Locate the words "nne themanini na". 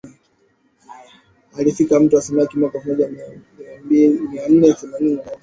4.49-5.23